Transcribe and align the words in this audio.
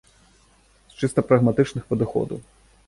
З 0.93 1.03
чыста 1.03 1.27
прагматычных 1.31 1.83
падыходаў. 1.95 2.39